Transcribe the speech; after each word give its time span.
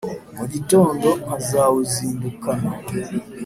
Mu 0.37 0.45
gitondo 0.53 1.09
nkazawuzindukana, 1.23 2.69